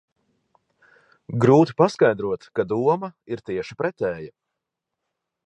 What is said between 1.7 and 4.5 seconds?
paskaidrot, ka doma ir tieši pretēja.